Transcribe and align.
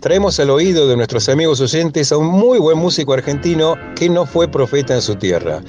traemos 0.00 0.38
al 0.40 0.50
oído 0.50 0.86
de 0.88 0.96
nuestros 0.96 1.28
amigos 1.28 1.60
oyentes 1.60 2.12
a 2.12 2.16
un 2.16 2.26
muy 2.26 2.58
buen 2.58 2.78
músico 2.78 3.12
argentino 3.12 3.74
que 3.96 4.08
no 4.08 4.26
fue 4.26 4.48
profeta 4.48 4.94
en 4.94 5.02
su 5.02 5.16
tierra. 5.16 5.62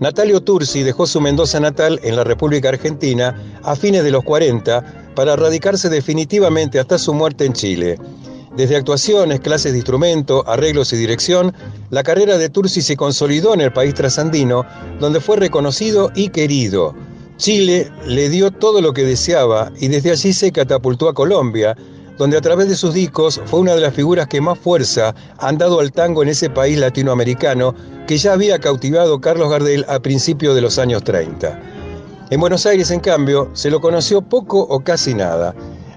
Natalio 0.00 0.40
Tursi 0.40 0.82
dejó 0.82 1.06
su 1.06 1.20
Mendoza 1.20 1.60
natal 1.60 2.00
en 2.02 2.16
la 2.16 2.24
República 2.24 2.70
Argentina 2.70 3.36
a 3.62 3.76
fines 3.76 4.02
de 4.02 4.10
los 4.10 4.24
40 4.24 5.12
para 5.14 5.36
radicarse 5.36 5.88
definitivamente 5.88 6.80
hasta 6.80 6.98
su 6.98 7.14
muerte 7.14 7.44
en 7.44 7.52
Chile. 7.52 7.98
Desde 8.56 8.76
actuaciones, 8.76 9.40
clases 9.40 9.72
de 9.72 9.78
instrumento, 9.78 10.44
arreglos 10.46 10.92
y 10.92 10.96
dirección, 10.96 11.54
la 11.90 12.02
carrera 12.02 12.36
de 12.36 12.50
Tursi 12.50 12.82
se 12.82 12.96
consolidó 12.96 13.54
en 13.54 13.62
el 13.62 13.72
país 13.72 13.94
trasandino, 13.94 14.66
donde 15.00 15.20
fue 15.20 15.36
reconocido 15.36 16.10
y 16.14 16.28
querido. 16.28 16.94
Chile 17.36 17.90
le 18.06 18.28
dio 18.28 18.50
todo 18.50 18.80
lo 18.80 18.92
que 18.92 19.04
deseaba 19.04 19.72
y 19.80 19.88
desde 19.88 20.10
allí 20.10 20.32
se 20.32 20.52
catapultó 20.52 21.08
a 21.08 21.14
Colombia, 21.14 21.76
donde 22.22 22.36
a 22.36 22.40
través 22.40 22.68
de 22.68 22.76
sus 22.76 22.94
discos 22.94 23.40
fue 23.46 23.58
una 23.58 23.74
de 23.74 23.80
las 23.80 23.94
figuras 23.94 24.28
que 24.28 24.40
más 24.40 24.56
fuerza 24.56 25.12
han 25.38 25.58
dado 25.58 25.80
al 25.80 25.90
tango 25.90 26.22
en 26.22 26.28
ese 26.28 26.48
país 26.48 26.78
latinoamericano 26.78 27.74
que 28.06 28.16
ya 28.16 28.32
había 28.32 28.60
cautivado 28.60 29.20
Carlos 29.20 29.50
Gardel 29.50 29.84
a 29.88 29.98
principios 29.98 30.54
de 30.54 30.60
los 30.60 30.78
años 30.78 31.02
30. 31.02 31.60
En 32.30 32.38
Buenos 32.38 32.64
Aires, 32.64 32.92
en 32.92 33.00
cambio, 33.00 33.50
se 33.54 33.72
lo 33.72 33.80
conoció 33.80 34.22
poco 34.22 34.60
o 34.60 34.78
casi 34.84 35.14
nada. 35.14 35.52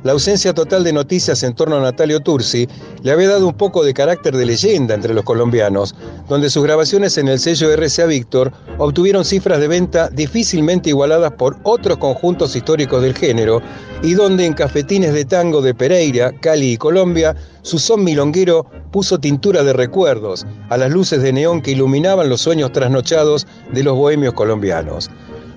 La 0.05 0.11
ausencia 0.11 0.53
total 0.53 0.83
de 0.83 0.93
noticias 0.93 1.41
en 1.41 1.55
torno 1.55 1.77
a 1.77 1.81
Natalio 1.81 2.19
Tursi 2.19 2.69
le 3.01 3.11
había 3.11 3.27
dado 3.29 3.47
un 3.47 3.55
poco 3.55 3.83
de 3.83 3.95
carácter 3.95 4.37
de 4.37 4.45
leyenda 4.45 4.93
entre 4.93 5.15
los 5.15 5.23
colombianos, 5.23 5.95
donde 6.29 6.51
sus 6.51 6.63
grabaciones 6.63 7.17
en 7.17 7.27
el 7.27 7.39
sello 7.39 7.75
RCA 7.75 8.05
Víctor 8.05 8.51
obtuvieron 8.77 9.25
cifras 9.25 9.59
de 9.59 9.67
venta 9.67 10.09
difícilmente 10.09 10.89
igualadas 10.89 11.31
por 11.31 11.57
otros 11.63 11.97
conjuntos 11.97 12.55
históricos 12.55 13.01
del 13.01 13.15
género, 13.15 13.63
y 14.03 14.13
donde 14.13 14.45
en 14.45 14.53
cafetines 14.53 15.11
de 15.11 15.25
tango 15.25 15.63
de 15.63 15.73
Pereira, 15.73 16.33
Cali 16.39 16.73
y 16.73 16.77
Colombia, 16.77 17.35
su 17.63 17.79
son 17.79 18.03
milonguero 18.03 18.67
puso 18.91 19.17
tintura 19.17 19.63
de 19.63 19.73
recuerdos 19.73 20.45
a 20.69 20.77
las 20.77 20.91
luces 20.91 21.23
de 21.23 21.33
neón 21.33 21.63
que 21.63 21.71
iluminaban 21.71 22.29
los 22.29 22.41
sueños 22.41 22.71
trasnochados 22.71 23.47
de 23.73 23.81
los 23.81 23.95
bohemios 23.95 24.35
colombianos. 24.35 25.09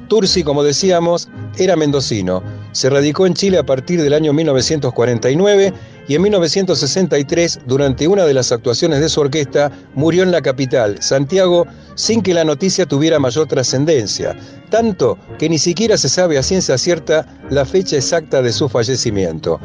Tursi, 0.09 0.43
como 0.43 0.65
decíamos, 0.65 1.29
era 1.59 1.77
mendocino. 1.77 2.43
Se 2.73 2.91
radicó 2.91 3.27
en 3.27 3.35
Chile 3.35 3.59
a 3.59 3.67
partir 3.67 4.03
del 4.03 4.15
año 4.15 4.33
1949 4.33 5.73
y 6.09 6.15
en 6.15 6.23
1963, 6.23 7.61
durante 7.67 8.09
una 8.09 8.25
de 8.25 8.33
las 8.33 8.51
actuaciones 8.51 9.01
de 9.01 9.11
su 9.11 9.21
orquesta, 9.21 9.71
murió 9.95 10.23
en 10.23 10.31
la 10.31 10.41
capital, 10.41 10.97
Santiago, 11.03 11.67
sin 11.97 12.23
que 12.23 12.33
la 12.33 12.45
noticia 12.45 12.87
tuviera 12.87 13.19
mayor 13.19 13.47
trascendencia, 13.47 14.35
tanto 14.71 15.19
que 15.39 15.51
ni 15.51 15.59
siquiera 15.59 15.99
se 15.99 16.09
sabe 16.09 16.39
a 16.39 16.43
ciencia 16.43 16.79
cierta 16.79 17.27
la 17.51 17.67
fecha 17.67 17.97
exacta 17.97 18.41
de 18.41 18.53
su 18.53 18.71
fallecimiento. 18.71 19.61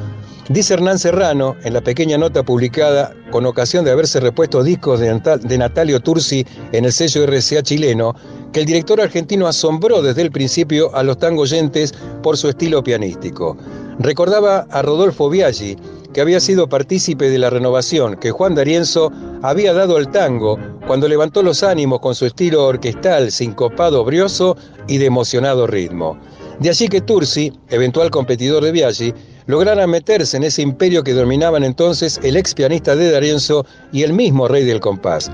Dice 0.49 0.73
Hernán 0.73 0.99
Serrano, 0.99 1.55
en 1.64 1.73
la 1.73 1.80
pequeña 1.80 2.17
nota 2.17 2.44
publicada 2.44 3.16
con 3.31 3.45
ocasión 3.45 3.86
de 3.86 3.91
haberse 3.91 4.19
repuesto 4.19 4.61
discos 4.61 4.99
de, 4.99 5.58
Natalio 5.58 6.02
Tursi 6.02 6.45
en 6.73 6.83
el 6.83 6.91
sello 6.91 7.25
RCA 7.25 7.64
chileno, 7.64 8.14
que 8.54 8.59
el 8.59 8.66
director 8.68 9.02
argentino 9.02 9.48
asombró 9.48 10.02
desde 10.02 10.22
el 10.22 10.32
principio 10.32 10.96
a 10.96 11.04
los 11.04 11.18
tangoyentes 11.18 11.94
por 12.22 12.38
su 12.38 12.48
estilo 12.48 12.83
pianístico. 12.83 13.58
Recordaba 14.00 14.67
a 14.70 14.82
Rodolfo 14.83 15.30
Biaggi, 15.30 15.76
que 16.14 16.22
había 16.22 16.39
sido 16.39 16.70
partícipe 16.70 17.30
de 17.32 17.39
la 17.39 17.50
renovación 17.50 18.16
que 18.17 18.30
Juan 18.30 18.54
D'Arienzo 18.54 19.11
había 19.42 19.73
dado 19.73 19.98
al 19.98 20.11
tango 20.11 20.60
cuando 20.86 21.08
levantó 21.08 21.42
los 21.42 21.64
ánimos 21.64 22.00
con 22.00 22.14
su 22.14 22.27
estilo 22.27 22.66
orquestal, 22.66 23.32
sincopado, 23.32 24.05
brioso 24.05 24.56
y 24.88 25.00
de 25.00 25.08
emocionado 25.08 25.66
ritmo. 25.66 26.20
De 26.60 26.70
allí 26.70 26.88
que 26.88 27.02
Tursi, 27.02 27.52
eventual 27.70 28.11
competidor 28.11 28.64
de 28.64 28.72
Biaggi, 28.72 29.14
lograra 29.48 29.88
meterse 29.88 30.38
en 30.38 30.44
ese 30.44 30.61
imperio 30.61 31.04
que 31.04 31.14
dominaban 31.14 31.64
entonces 31.64 32.20
el 32.23 32.38
ex 32.38 32.54
pianista 32.54 32.95
de 32.95 33.11
D'Arienzo 33.11 33.66
y 33.92 34.04
el 34.04 34.14
mismo 34.14 34.48
rey 34.48 34.64
del 34.64 34.80
compás. 34.80 35.32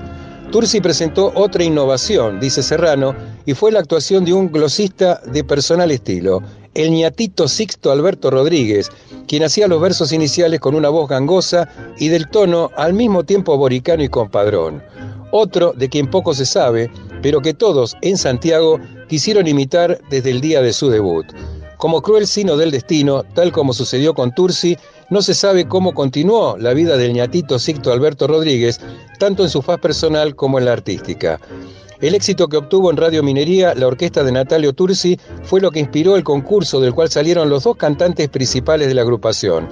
Tursi 0.50 0.80
presentó 0.80 1.30
otra 1.36 1.62
innovación, 1.62 2.40
dice 2.40 2.64
Serrano, 2.64 3.14
y 3.46 3.54
fue 3.54 3.70
la 3.70 3.78
actuación 3.78 4.24
de 4.24 4.32
un 4.32 4.50
glosista 4.50 5.20
de 5.26 5.44
personal 5.44 5.92
estilo, 5.92 6.42
el 6.74 6.90
ñatito 6.90 7.46
Sixto 7.46 7.92
Alberto 7.92 8.32
Rodríguez, 8.32 8.90
quien 9.28 9.44
hacía 9.44 9.68
los 9.68 9.80
versos 9.80 10.12
iniciales 10.12 10.58
con 10.58 10.74
una 10.74 10.88
voz 10.88 11.08
gangosa 11.08 11.68
y 11.98 12.08
del 12.08 12.28
tono 12.28 12.70
al 12.76 12.94
mismo 12.94 13.22
tiempo 13.22 13.56
boricano 13.56 14.02
y 14.02 14.08
compadrón. 14.08 14.82
Otro 15.30 15.72
de 15.72 15.88
quien 15.88 16.10
poco 16.10 16.34
se 16.34 16.46
sabe, 16.46 16.90
pero 17.22 17.40
que 17.40 17.54
todos 17.54 17.96
en 18.02 18.16
Santiago 18.16 18.80
quisieron 19.08 19.46
imitar 19.46 20.00
desde 20.10 20.32
el 20.32 20.40
día 20.40 20.62
de 20.62 20.72
su 20.72 20.90
debut. 20.90 21.26
Como 21.80 22.02
cruel 22.02 22.26
sino 22.26 22.58
del 22.58 22.70
destino, 22.72 23.22
tal 23.34 23.52
como 23.52 23.72
sucedió 23.72 24.12
con 24.12 24.34
Tursi, 24.34 24.76
no 25.08 25.22
se 25.22 25.32
sabe 25.32 25.66
cómo 25.66 25.94
continuó 25.94 26.58
la 26.58 26.74
vida 26.74 26.98
del 26.98 27.14
ñatito 27.14 27.58
Sixto 27.58 27.90
Alberto 27.90 28.26
Rodríguez, 28.26 28.78
tanto 29.18 29.44
en 29.44 29.48
su 29.48 29.62
faz 29.62 29.80
personal 29.80 30.36
como 30.36 30.58
en 30.58 30.66
la 30.66 30.74
artística. 30.74 31.40
El 32.02 32.14
éxito 32.14 32.48
que 32.48 32.58
obtuvo 32.58 32.90
en 32.90 32.98
Radio 32.98 33.22
Minería 33.22 33.74
la 33.74 33.86
orquesta 33.86 34.22
de 34.22 34.30
Natalio 34.30 34.74
Tursi 34.74 35.18
fue 35.42 35.62
lo 35.62 35.70
que 35.70 35.80
inspiró 35.80 36.16
el 36.16 36.22
concurso 36.22 36.82
del 36.82 36.92
cual 36.92 37.08
salieron 37.08 37.48
los 37.48 37.64
dos 37.64 37.76
cantantes 37.76 38.28
principales 38.28 38.88
de 38.88 38.94
la 38.94 39.00
agrupación. 39.00 39.66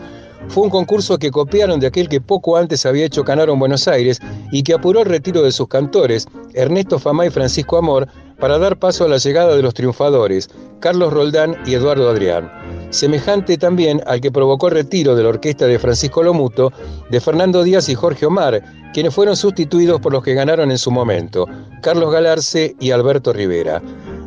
Fue 0.47 0.63
un 0.63 0.71
concurso 0.71 1.19
que 1.19 1.31
copiaron 1.31 1.81
de 1.81 1.89
aquel 1.89 2.09
que 2.09 2.21
poco 2.21 2.57
antes 2.57 2.87
había 2.87 3.05
hecho 3.05 3.25
Canaro 3.25 3.53
en 3.53 3.59
Buenos 3.59 3.89
Aires 3.89 4.21
y 4.53 4.63
que 4.63 4.75
apuró 4.75 5.01
el 5.01 5.07
retiro 5.07 5.43
de 5.43 5.53
sus 5.53 5.69
cantores, 5.69 6.27
Ernesto 6.55 6.99
Famá 6.99 7.27
y 7.27 7.31
Francisco 7.31 7.77
Amor, 7.77 8.09
para 8.39 8.59
dar 8.59 8.79
paso 8.79 9.05
a 9.05 9.09
la 9.09 9.19
llegada 9.19 9.57
de 9.57 9.63
los 9.63 9.75
triunfadores, 9.75 10.49
Carlos 10.81 11.13
Roldán 11.13 11.57
y 11.67 11.75
Eduardo 11.75 12.09
Adrián. 12.09 12.51
Semejante 12.91 13.59
también 13.59 14.01
al 14.07 14.21
que 14.21 14.31
provocó 14.31 14.69
el 14.69 14.75
retiro 14.75 15.15
de 15.15 15.25
la 15.25 15.31
orquesta 15.31 15.67
de 15.67 15.79
Francisco 15.79 16.23
Lomuto, 16.23 16.73
de 17.11 17.21
Fernando 17.21 17.63
Díaz 17.63 17.89
y 17.89 17.95
Jorge 17.95 18.27
Omar, 18.27 18.63
quienes 18.95 19.15
fueron 19.15 19.37
sustituidos 19.37 20.01
por 20.01 20.13
los 20.13 20.23
que 20.23 20.35
ganaron 20.35 20.71
en 20.71 20.79
su 20.79 20.91
momento, 20.91 21.47
Carlos 21.83 22.13
Galarce 22.13 22.75
y 22.81 22.93
Alberto 22.93 23.33
Rivera. 23.33 23.83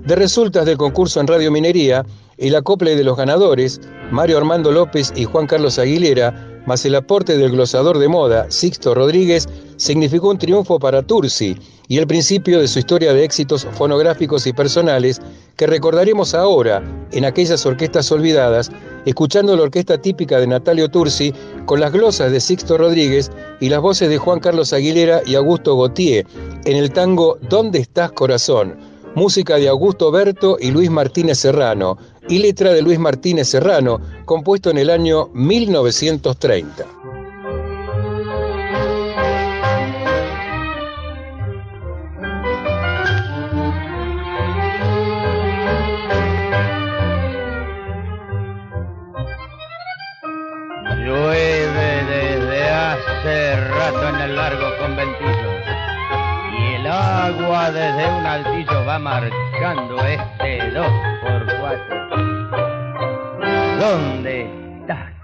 De 0.05 0.15
resultas 0.15 0.65
del 0.65 0.77
concurso 0.77 1.19
en 1.19 1.27
Radio 1.27 1.51
Minería, 1.51 2.03
el 2.37 2.55
acople 2.55 2.95
de 2.95 3.03
los 3.03 3.15
ganadores, 3.15 3.79
Mario 4.09 4.39
Armando 4.39 4.71
López 4.71 5.13
y 5.15 5.25
Juan 5.25 5.45
Carlos 5.45 5.77
Aguilera, 5.77 6.63
más 6.65 6.83
el 6.85 6.95
aporte 6.95 7.37
del 7.37 7.51
glosador 7.51 7.99
de 7.99 8.07
moda, 8.07 8.49
Sixto 8.49 8.95
Rodríguez, 8.95 9.47
significó 9.77 10.29
un 10.29 10.39
triunfo 10.39 10.79
para 10.79 11.03
Tursi 11.03 11.55
y 11.87 11.99
el 11.99 12.07
principio 12.07 12.59
de 12.59 12.67
su 12.67 12.79
historia 12.79 13.13
de 13.13 13.23
éxitos 13.23 13.67
fonográficos 13.73 14.47
y 14.47 14.53
personales 14.53 15.21
que 15.55 15.67
recordaremos 15.67 16.33
ahora 16.33 16.83
en 17.11 17.23
aquellas 17.23 17.63
orquestas 17.67 18.11
olvidadas, 18.11 18.71
escuchando 19.05 19.55
la 19.55 19.63
orquesta 19.63 19.99
típica 19.99 20.39
de 20.39 20.47
Natalio 20.47 20.89
Tursi 20.89 21.31
con 21.65 21.79
las 21.79 21.91
glosas 21.91 22.31
de 22.31 22.39
Sixto 22.39 22.75
Rodríguez 22.75 23.31
y 23.59 23.69
las 23.69 23.81
voces 23.81 24.09
de 24.09 24.17
Juan 24.17 24.39
Carlos 24.39 24.73
Aguilera 24.73 25.21
y 25.27 25.35
Augusto 25.35 25.77
Gautier 25.77 26.25
en 26.65 26.77
el 26.77 26.91
tango 26.91 27.37
¿Dónde 27.47 27.77
estás 27.77 28.11
corazón? 28.13 28.90
Música 29.15 29.57
de 29.57 29.67
Augusto 29.67 30.09
Berto 30.09 30.57
y 30.59 30.71
Luis 30.71 30.89
Martínez 30.89 31.39
Serrano, 31.39 31.97
y 32.29 32.39
letra 32.39 32.71
de 32.71 32.81
Luis 32.81 32.97
Martínez 32.97 33.49
Serrano, 33.49 33.99
compuesto 34.25 34.69
en 34.69 34.77
el 34.77 34.89
año 34.89 35.29
1930. 35.33 36.85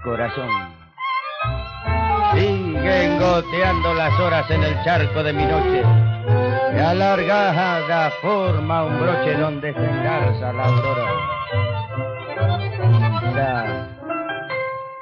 Corazón? 0.02 0.48
Siguen 2.34 3.18
goteando 3.18 3.94
las 3.94 4.18
horas 4.20 4.50
en 4.50 4.62
el 4.62 4.84
charco 4.84 5.22
de 5.22 5.32
mi 5.32 5.44
noche. 5.44 5.82
Y 6.74 6.78
alargada 6.78 8.10
forma 8.22 8.84
un 8.84 9.00
broche 9.00 9.34
donde 9.34 9.72
se 9.72 9.84
engarza 9.84 10.52
la 10.52 10.64
aurora. 10.64 11.04
Quizá, 13.20 13.64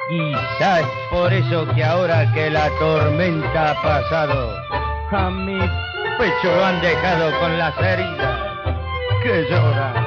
quizá 0.08 0.80
es 0.80 0.86
por 1.10 1.32
eso 1.32 1.66
que 1.74 1.84
ahora 1.84 2.32
que 2.32 2.50
la 2.50 2.68
tormenta 2.78 3.72
ha 3.72 3.82
pasado, 3.82 4.54
a 5.10 5.30
mi 5.30 5.58
pecho 6.18 6.56
lo 6.56 6.64
han 6.64 6.80
dejado 6.80 7.38
con 7.40 7.58
las 7.58 7.76
heridas 7.78 8.40
que 9.22 9.46
llorar. 9.50 10.05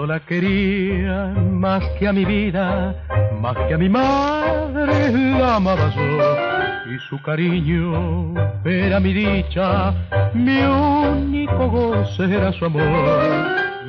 Yo 0.00 0.06
la 0.06 0.18
quería 0.20 1.26
más 1.52 1.84
que 1.98 2.08
a 2.08 2.12
mi 2.14 2.24
vida, 2.24 2.94
más 3.38 3.54
que 3.68 3.74
a 3.74 3.76
mi 3.76 3.90
madre 3.90 5.12
la 5.12 5.56
amaba 5.56 5.94
yo. 5.94 6.94
Y 6.94 6.98
su 7.10 7.20
cariño 7.20 8.32
era 8.64 8.98
mi 8.98 9.12
dicha, 9.12 9.92
mi 10.32 10.62
único 10.62 11.68
goce 11.68 12.24
era 12.34 12.50
su 12.54 12.64
amor. 12.64 13.20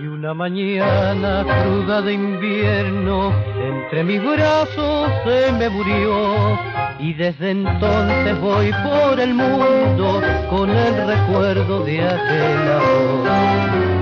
Y 0.02 0.08
una 0.08 0.34
mañana 0.34 1.46
cruda 1.46 2.02
de 2.02 2.12
invierno, 2.12 3.32
entre 3.64 4.04
mis 4.04 4.22
brazos 4.22 5.10
se 5.24 5.54
me 5.54 5.70
murió. 5.70 6.60
Y 7.00 7.14
desde 7.14 7.52
entonces 7.52 8.38
voy 8.42 8.70
por 8.84 9.18
el 9.18 9.34
mundo 9.34 10.22
con 10.50 10.72
el 10.72 11.08
recuerdo 11.08 11.86
de 11.86 12.02
aquel 12.02 12.72
amor. 12.74 14.01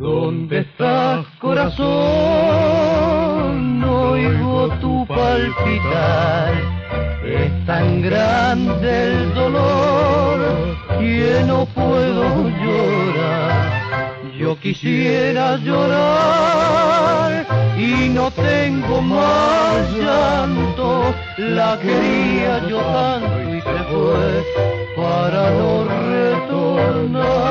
¿Dónde 0.00 0.60
estás, 0.60 1.26
corazón? 1.38 1.86
No 3.80 4.12
oigo 4.12 4.70
tu 4.80 5.06
palpitar. 5.06 6.54
Es 7.22 7.66
tan 7.66 8.00
grande 8.00 9.12
el 9.12 9.34
dolor 9.34 10.38
que 10.98 11.44
no 11.46 11.66
puedo 11.66 12.48
llorar. 12.48 14.32
Yo 14.38 14.58
quisiera 14.58 15.58
llorar 15.58 17.46
y 17.76 18.08
no 18.08 18.30
tengo 18.30 19.02
más 19.02 19.92
llanto. 19.92 21.14
La 21.36 21.78
quería 21.78 22.66
yo 22.66 22.80
tanto 22.80 23.38
y 23.54 23.60
se 23.60 23.84
fue 23.90 24.42
para 24.96 25.50
no 25.50 25.84
retornar. 25.84 27.50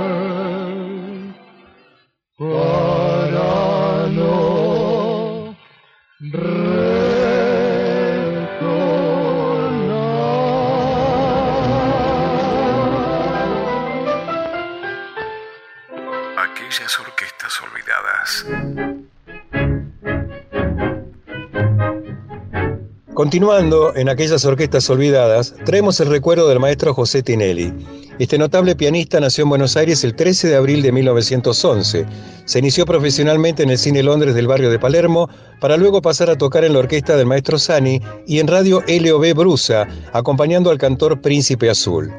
Continuando 23.31 23.95
en 23.95 24.09
aquellas 24.09 24.43
orquestas 24.43 24.89
olvidadas, 24.89 25.55
traemos 25.63 25.97
el 26.01 26.09
recuerdo 26.09 26.49
del 26.49 26.59
maestro 26.59 26.93
José 26.93 27.23
Tinelli. 27.23 27.71
Este 28.19 28.37
notable 28.37 28.75
pianista 28.75 29.21
nació 29.21 29.43
en 29.45 29.51
Buenos 29.51 29.77
Aires 29.77 30.03
el 30.03 30.15
13 30.15 30.49
de 30.49 30.57
abril 30.57 30.81
de 30.81 30.91
1911. 30.91 32.05
Se 32.43 32.59
inició 32.59 32.85
profesionalmente 32.85 33.63
en 33.63 33.69
el 33.69 33.77
Cine 33.77 34.03
Londres 34.03 34.35
del 34.35 34.47
barrio 34.47 34.69
de 34.69 34.79
Palermo, 34.79 35.29
para 35.61 35.77
luego 35.77 36.01
pasar 36.01 36.29
a 36.29 36.37
tocar 36.37 36.65
en 36.65 36.73
la 36.73 36.79
orquesta 36.79 37.15
del 37.15 37.25
maestro 37.25 37.57
Sani 37.57 38.01
y 38.27 38.39
en 38.39 38.47
radio 38.47 38.83
LOB 38.85 39.33
Brusa, 39.33 39.87
acompañando 40.11 40.69
al 40.69 40.77
cantor 40.77 41.21
Príncipe 41.21 41.69
Azul. 41.69 42.11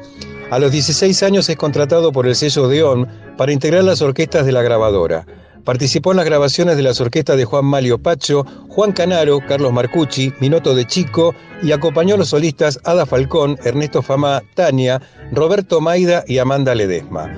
A 0.49 0.57
los 0.57 0.71
16 0.71 1.21
años 1.21 1.47
es 1.47 1.57
contratado 1.57 2.11
por 2.11 2.25
el 2.25 2.35
sello 2.35 2.63
Odeón 2.63 3.07
para 3.37 3.51
integrar 3.51 3.83
las 3.83 4.01
orquestas 4.01 4.47
de 4.47 4.51
la 4.51 4.63
grabadora. 4.63 5.27
Participó 5.63 6.11
en 6.11 6.17
las 6.17 6.25
grabaciones 6.25 6.75
de 6.75 6.83
las 6.83 6.99
orquestas 6.99 7.37
de 7.37 7.45
Juan 7.45 7.65
Malio 7.65 7.97
Pacho, 7.97 8.45
Juan 8.67 8.91
Canaro, 8.91 9.39
Carlos 9.47 9.71
Marcucci, 9.71 10.33
Minoto 10.41 10.75
de 10.75 10.85
Chico 10.85 11.33
y 11.61 11.71
acompañó 11.71 12.15
a 12.15 12.17
los 12.17 12.29
solistas 12.29 12.79
Ada 12.83 13.05
Falcón, 13.05 13.57
Ernesto 13.63 14.01
Famá, 14.01 14.43
Tania, 14.55 15.01
Roberto 15.31 15.79
Maida 15.79 16.25
y 16.27 16.39
Amanda 16.39 16.75
Ledesma. 16.75 17.33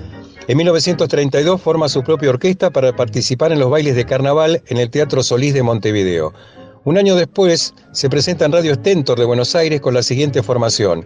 En 0.48 0.58
1932 0.58 1.62
forma 1.62 1.88
su 1.88 2.04
propia 2.04 2.30
orquesta 2.32 2.72
para 2.72 2.96
participar 2.96 3.52
en 3.52 3.60
los 3.60 3.70
bailes 3.70 3.96
de 3.96 4.06
carnaval 4.06 4.62
en 4.68 4.78
el 4.78 4.90
Teatro 4.90 5.22
Solís 5.22 5.54
de 5.54 5.64
Montevideo. 5.64 6.34
Un 6.86 7.00
año 7.00 7.16
después 7.16 7.74
se 7.94 8.12
presenta 8.12 8.46
en 8.46 8.52
Radio 8.52 8.76
Stentor 8.76 9.18
de 9.18 9.26
Buenos 9.26 9.56
Aires 9.56 9.82
con 9.82 9.96
la 9.96 10.04
siguiente 10.04 10.44
formación. 10.44 11.04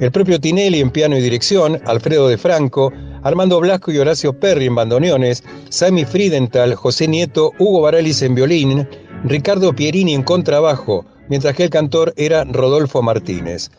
El 0.00 0.10
propio 0.10 0.40
Tinelli 0.40 0.80
en 0.80 0.90
piano 0.90 1.16
y 1.16 1.20
dirección, 1.20 1.80
Alfredo 1.86 2.26
de 2.26 2.36
Franco, 2.36 2.92
Armando 3.22 3.60
Blasco 3.60 3.92
y 3.92 3.98
Horacio 3.98 4.32
Perry 4.32 4.66
en 4.66 4.74
bandoneones, 4.74 5.44
Sammy 5.68 6.04
Friedenthal, 6.04 6.74
José 6.74 7.06
Nieto, 7.06 7.52
Hugo 7.60 7.80
Baralis 7.82 8.22
en 8.22 8.34
violín, 8.34 8.88
Ricardo 9.22 9.72
Pierini 9.72 10.14
en 10.14 10.24
contrabajo, 10.24 11.06
mientras 11.28 11.54
que 11.54 11.62
el 11.62 11.70
cantor 11.70 12.12
era 12.16 12.42
Rodolfo 12.42 13.00
Martínez. 13.00 13.70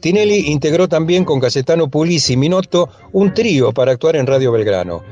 Tinelli 0.00 0.50
integró 0.50 0.88
también 0.88 1.24
con 1.24 1.38
Cayetano 1.38 1.88
Pulisi 1.88 2.32
y 2.32 2.36
Minotto 2.36 2.88
un 3.12 3.32
trío 3.32 3.72
para 3.72 3.92
actuar 3.92 4.16
en 4.16 4.26
Radio 4.26 4.50
Belgrano. 4.50 5.04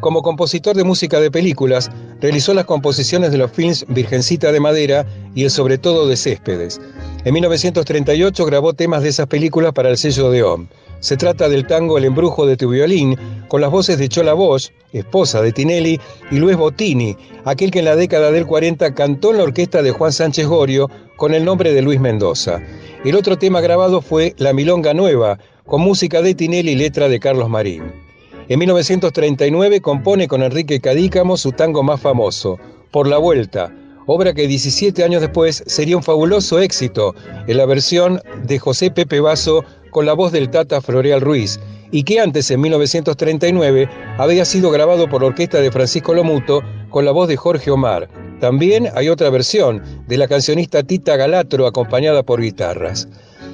Como 0.00 0.22
compositor 0.22 0.74
de 0.74 0.84
música 0.84 1.20
de 1.20 1.30
películas, 1.30 1.90
realizó 2.22 2.54
las 2.54 2.64
composiciones 2.64 3.32
de 3.32 3.36
los 3.36 3.50
films 3.50 3.84
Virgencita 3.86 4.50
de 4.50 4.58
Madera 4.58 5.04
y 5.34 5.44
El 5.44 5.50
Sobre 5.50 5.76
Todo 5.76 6.06
de 6.06 6.16
Céspedes. 6.16 6.80
En 7.24 7.34
1938 7.34 8.46
grabó 8.46 8.72
temas 8.72 9.02
de 9.02 9.10
esas 9.10 9.26
películas 9.26 9.74
para 9.74 9.90
el 9.90 9.98
sello 9.98 10.30
de 10.30 10.42
OM. 10.42 10.68
Se 11.00 11.18
trata 11.18 11.50
del 11.50 11.66
tango 11.66 11.98
El 11.98 12.06
embrujo 12.06 12.46
de 12.46 12.56
tu 12.56 12.70
violín, 12.70 13.18
con 13.48 13.60
las 13.60 13.70
voces 13.70 13.98
de 13.98 14.08
Chola 14.08 14.32
Bosch, 14.32 14.70
esposa 14.92 15.42
de 15.42 15.52
Tinelli, 15.52 16.00
y 16.30 16.36
Luis 16.36 16.56
Bottini, 16.56 17.14
aquel 17.44 17.70
que 17.70 17.80
en 17.80 17.84
la 17.84 17.96
década 17.96 18.30
del 18.32 18.46
40 18.46 18.94
cantó 18.94 19.32
en 19.32 19.36
la 19.36 19.44
orquesta 19.44 19.82
de 19.82 19.90
Juan 19.90 20.12
Sánchez 20.12 20.46
Gorio 20.46 20.90
con 21.16 21.34
el 21.34 21.44
nombre 21.44 21.74
de 21.74 21.82
Luis 21.82 22.00
Mendoza. 22.00 22.58
El 23.04 23.16
otro 23.16 23.36
tema 23.36 23.60
grabado 23.60 24.00
fue 24.00 24.34
La 24.38 24.54
Milonga 24.54 24.94
Nueva, 24.94 25.38
con 25.66 25.82
música 25.82 26.22
de 26.22 26.34
Tinelli 26.34 26.72
y 26.72 26.76
letra 26.76 27.10
de 27.10 27.20
Carlos 27.20 27.50
Marín. 27.50 28.09
En 28.50 28.58
1939 28.58 29.80
compone 29.80 30.26
con 30.26 30.42
Enrique 30.42 30.80
Cadícamo 30.80 31.36
su 31.36 31.52
tango 31.52 31.84
más 31.84 32.00
famoso, 32.00 32.58
Por 32.90 33.06
la 33.06 33.16
Vuelta, 33.16 33.72
obra 34.06 34.34
que 34.34 34.48
17 34.48 35.04
años 35.04 35.20
después 35.20 35.62
sería 35.68 35.96
un 35.96 36.02
fabuloso 36.02 36.58
éxito 36.58 37.14
en 37.46 37.56
la 37.56 37.64
versión 37.64 38.20
de 38.42 38.58
José 38.58 38.90
Pepe 38.90 39.20
Basso 39.20 39.64
con 39.92 40.04
la 40.04 40.14
voz 40.14 40.32
del 40.32 40.50
Tata 40.50 40.80
Floreal 40.80 41.20
Ruiz, 41.20 41.60
y 41.92 42.02
que 42.02 42.18
antes, 42.18 42.50
en 42.50 42.60
1939, 42.60 43.88
había 44.18 44.44
sido 44.44 44.72
grabado 44.72 45.08
por 45.08 45.22
la 45.22 45.28
orquesta 45.28 45.60
de 45.60 45.70
Francisco 45.70 46.12
Lomuto 46.12 46.60
con 46.88 47.04
la 47.04 47.12
voz 47.12 47.28
de 47.28 47.36
Jorge 47.36 47.70
Omar. 47.70 48.08
También 48.40 48.88
hay 48.96 49.10
otra 49.10 49.30
versión 49.30 49.80
de 50.08 50.16
la 50.16 50.26
cancionista 50.26 50.82
Tita 50.82 51.14
Galatro 51.14 51.68
acompañada 51.68 52.24
por 52.24 52.40
guitarras. 52.40 53.06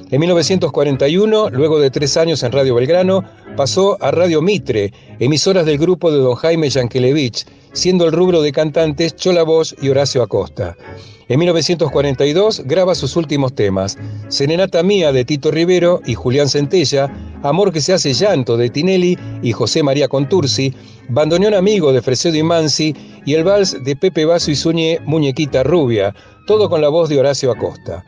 En 0.09 0.21
1941, 0.21 1.49
luego 1.49 1.79
de 1.79 1.91
tres 1.91 2.15
años 2.15 2.41
en 2.41 2.53
Radio 2.53 2.75
Belgrano, 2.75 3.25
pasó 3.57 3.97
a 4.01 4.09
Radio 4.11 4.41
Mitre, 4.41 4.93
emisoras 5.19 5.65
del 5.65 5.77
grupo 5.77 6.09
de 6.09 6.19
don 6.19 6.35
Jaime 6.35 6.69
Yankelevich, 6.69 7.45
siendo 7.73 8.05
el 8.05 8.13
rubro 8.13 8.41
de 8.41 8.53
cantantes 8.53 9.17
Chola 9.17 9.43
Bosch 9.43 9.73
y 9.81 9.89
Horacio 9.89 10.23
Acosta. 10.23 10.77
En 11.27 11.39
1942 11.39 12.61
graba 12.63 12.95
sus 12.95 13.17
últimos 13.17 13.53
temas, 13.53 13.97
Serenata 14.29 14.81
Mía 14.81 15.11
de 15.11 15.25
Tito 15.25 15.51
Rivero 15.51 15.99
y 16.05 16.13
Julián 16.13 16.47
Centella, 16.47 17.11
Amor 17.43 17.73
que 17.73 17.81
se 17.81 17.91
hace 17.91 18.13
llanto 18.13 18.55
de 18.55 18.69
Tinelli 18.69 19.17
y 19.43 19.51
José 19.51 19.83
María 19.83 20.07
Contursi, 20.07 20.73
Bandoneón 21.09 21.53
Amigo 21.53 21.91
de 21.91 22.01
Fresedo 22.01 22.37
y 22.37 22.43
Mansi 22.43 22.95
y 23.25 23.33
el 23.33 23.43
vals 23.43 23.83
de 23.83 23.97
Pepe 23.97 24.23
Basso 24.23 24.51
y 24.51 24.55
Suñé 24.55 24.99
Muñequita 25.03 25.63
Rubia, 25.63 26.15
todo 26.47 26.69
con 26.69 26.79
la 26.79 26.87
voz 26.87 27.09
de 27.09 27.19
Horacio 27.19 27.51
Acosta. 27.51 28.05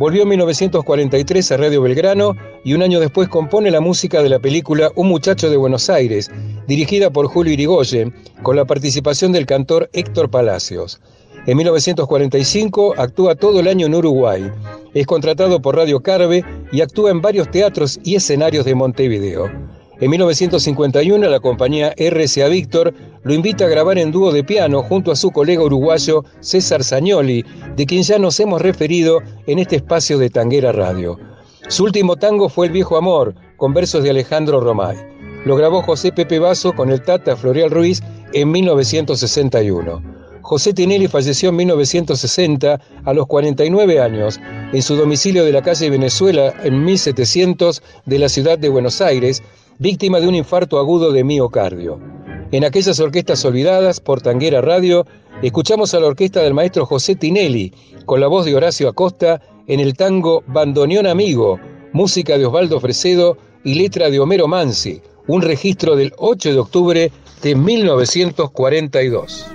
Volvió 0.00 0.22
en 0.22 0.30
1943 0.30 1.52
a 1.52 1.56
Radio 1.58 1.82
Belgrano 1.82 2.34
y 2.64 2.72
un 2.72 2.82
año 2.82 3.00
después 3.00 3.28
compone 3.28 3.70
la 3.70 3.82
música 3.82 4.22
de 4.22 4.30
la 4.30 4.38
película 4.38 4.90
Un 4.94 5.08
muchacho 5.08 5.50
de 5.50 5.58
Buenos 5.58 5.90
Aires, 5.90 6.30
dirigida 6.66 7.10
por 7.10 7.26
Julio 7.26 7.52
Irigoyen, 7.52 8.14
con 8.42 8.56
la 8.56 8.64
participación 8.64 9.30
del 9.30 9.44
cantor 9.44 9.90
Héctor 9.92 10.30
Palacios. 10.30 11.02
En 11.46 11.54
1945 11.58 12.94
actúa 12.96 13.34
todo 13.34 13.60
el 13.60 13.68
año 13.68 13.88
en 13.88 13.94
Uruguay. 13.94 14.50
Es 14.94 15.06
contratado 15.06 15.60
por 15.60 15.76
Radio 15.76 16.00
Carve 16.00 16.46
y 16.72 16.80
actúa 16.80 17.10
en 17.10 17.20
varios 17.20 17.50
teatros 17.50 18.00
y 18.02 18.14
escenarios 18.14 18.64
de 18.64 18.74
Montevideo. 18.74 19.50
En 20.00 20.08
1951 20.08 21.28
la 21.28 21.40
compañía 21.40 21.94
RCA 21.94 22.48
Víctor 22.48 22.94
lo 23.22 23.34
invita 23.34 23.66
a 23.66 23.68
grabar 23.68 23.98
en 23.98 24.10
dúo 24.10 24.32
de 24.32 24.42
piano 24.42 24.82
junto 24.82 25.12
a 25.12 25.16
su 25.16 25.30
colega 25.30 25.62
uruguayo 25.62 26.24
César 26.40 26.82
Sagnoli, 26.82 27.44
de 27.76 27.84
quien 27.84 28.02
ya 28.02 28.18
nos 28.18 28.40
hemos 28.40 28.62
referido 28.62 29.20
en 29.46 29.58
este 29.58 29.76
espacio 29.76 30.16
de 30.16 30.30
Tanguera 30.30 30.72
Radio. 30.72 31.18
Su 31.68 31.84
último 31.84 32.16
tango 32.16 32.48
fue 32.48 32.68
El 32.68 32.72
viejo 32.72 32.96
amor, 32.96 33.34
con 33.58 33.74
versos 33.74 34.02
de 34.02 34.08
Alejandro 34.08 34.60
Romay. 34.60 34.96
Lo 35.44 35.54
grabó 35.54 35.82
José 35.82 36.12
Pepe 36.12 36.38
Basso 36.38 36.72
con 36.72 36.90
el 36.90 37.02
Tata 37.02 37.36
Florial 37.36 37.70
Ruiz 37.70 38.02
en 38.32 38.50
1961. 38.50 40.02
José 40.40 40.72
Tinelli 40.72 41.08
falleció 41.08 41.50
en 41.50 41.56
1960 41.56 42.80
a 43.04 43.12
los 43.12 43.26
49 43.26 44.00
años 44.00 44.40
en 44.72 44.80
su 44.80 44.96
domicilio 44.96 45.44
de 45.44 45.52
la 45.52 45.60
calle 45.60 45.90
Venezuela 45.90 46.54
en 46.64 46.84
1700 46.84 47.82
de 48.06 48.18
la 48.18 48.30
ciudad 48.30 48.58
de 48.58 48.70
Buenos 48.70 49.02
Aires, 49.02 49.42
víctima 49.80 50.20
de 50.20 50.28
un 50.28 50.34
infarto 50.34 50.78
agudo 50.78 51.10
de 51.10 51.24
miocardio. 51.24 51.98
En 52.52 52.64
aquellas 52.64 53.00
orquestas 53.00 53.42
olvidadas 53.46 53.98
por 53.98 54.20
Tanguera 54.20 54.60
Radio, 54.60 55.06
escuchamos 55.42 55.94
a 55.94 56.00
la 56.00 56.08
orquesta 56.08 56.42
del 56.42 56.52
maestro 56.52 56.84
José 56.84 57.16
Tinelli, 57.16 57.72
con 58.04 58.20
la 58.20 58.26
voz 58.26 58.44
de 58.44 58.54
Horacio 58.54 58.90
Acosta, 58.90 59.40
en 59.66 59.80
el 59.80 59.96
tango 59.96 60.44
Bandoneón 60.46 61.06
Amigo, 61.06 61.58
música 61.94 62.36
de 62.36 62.44
Osvaldo 62.44 62.78
Fresedo 62.78 63.38
y 63.64 63.74
letra 63.74 64.10
de 64.10 64.20
Homero 64.20 64.46
Mansi, 64.46 65.00
un 65.26 65.40
registro 65.40 65.96
del 65.96 66.12
8 66.18 66.52
de 66.52 66.58
octubre 66.58 67.10
de 67.42 67.54
1942. 67.54 69.46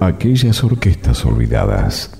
Aquellas 0.00 0.64
orquestas 0.64 1.24
olvidadas. 1.24 2.15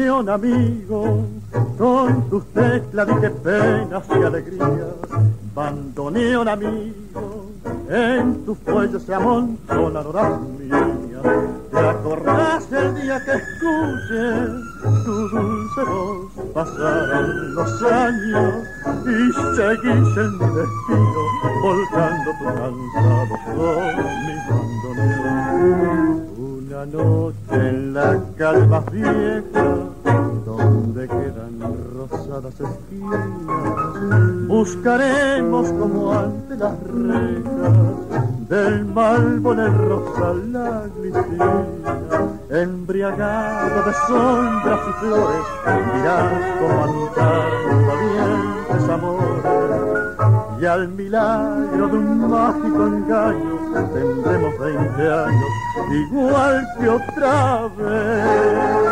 Amigo, 0.00 1.26
con 1.76 2.30
tus 2.30 2.46
teclas 2.54 3.20
de 3.20 3.30
penas 3.30 4.02
y 4.08 4.22
alegrías. 4.22 4.70
Bandoneón 5.54 6.48
amigo, 6.48 7.50
en 7.90 8.42
tus 8.46 8.56
fuelles 8.58 9.02
se 9.02 9.14
amontonan 9.14 10.06
horas 10.06 10.40
mías. 10.58 10.82
Te 11.70 11.78
acordás 11.78 12.72
el 12.72 12.94
día 13.02 13.22
que 13.22 13.32
escuches 13.32 14.50
tu 15.04 15.28
dulce 15.28 15.84
voz, 15.84 16.32
pasaron 16.54 17.54
los 17.54 17.82
años 17.82 18.64
y 19.04 19.32
seguís 19.56 20.16
en 20.16 20.38
mi 20.38 20.46
destino, 20.56 21.22
volcando 21.62 22.30
tu 22.38 22.44
cansado 22.44 23.34
con 23.44 23.96
mi 24.24 24.34
bandoneón. 24.48 26.31
Una 26.82 27.04
noche 27.04 27.36
en 27.52 27.94
la 27.94 28.18
calma 28.36 28.80
vieja 28.90 29.64
donde 30.44 31.06
quedan 31.06 31.60
rosadas 31.94 32.54
esquinas, 32.54 33.28
buscaremos 34.48 35.68
como 35.68 36.12
ante 36.12 36.56
las 36.56 36.74
rejas 36.82 38.48
del 38.48 38.84
malvo 38.86 39.52
en 39.52 40.52
la 40.52 40.82
glicina, 40.96 41.66
embriagado 42.50 43.84
de 43.84 43.92
sombras 44.08 44.80
y 44.88 44.92
flores, 45.04 45.46
dirás 45.94 46.32
como 46.58 46.74
valientes 47.86 48.88
amores, 48.88 49.91
y 50.62 50.64
al 50.64 50.88
milagro 50.90 51.88
de 51.88 51.96
un 51.98 52.30
mágico 52.30 52.86
engaño 52.86 53.58
tendremos 53.92 54.58
20 54.60 55.12
años, 55.12 55.48
igual 55.90 56.68
que 56.78 56.88
otra 56.88 57.68
vez. 57.76 58.91